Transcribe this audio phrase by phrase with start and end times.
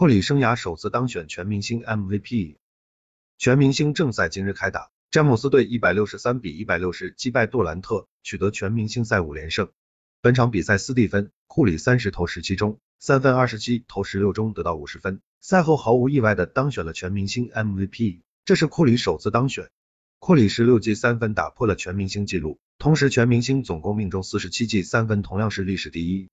[0.00, 2.56] 库里生涯首次当选全明星 MVP。
[3.36, 9.68] 全明星正赛今日开打，詹姆斯队一百六十三比一百六十击败杜兰特，取得全明星赛五连胜。
[10.22, 19.68] 本场比赛斯蒂芬库里三十投十七中，三分二十七投十六中得到五十分，赛后毫无意外的当选了全明星 MVP，这是库里首次当选。
[20.18, 26.30] 库里十六记三分打破了全明星纪录，同时全明星总共命中四十七记三分，同样是历史第一。